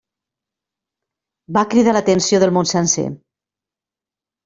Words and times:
Va 1.59 1.65
cridar 1.75 1.95
l'atenció 1.99 2.43
del 2.47 2.57
món 2.59 2.73
sencer. 2.75 3.09